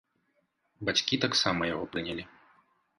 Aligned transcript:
Бацькі 0.89 1.21
таксама 1.27 1.61
яго 1.73 1.85
прынялі. 1.95 2.23